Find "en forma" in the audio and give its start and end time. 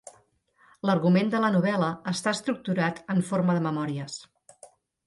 3.17-3.61